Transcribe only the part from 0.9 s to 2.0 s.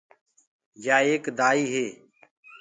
ايڪ دآئي هي۔